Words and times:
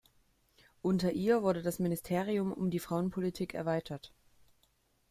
Unter 0.81 1.11
ihr 1.11 1.43
wurde 1.43 1.61
das 1.61 1.77
Ministerium 1.77 2.51
um 2.53 2.71
die 2.71 2.79
Frauenpolitik 2.79 3.53
erweitert. 3.53 4.11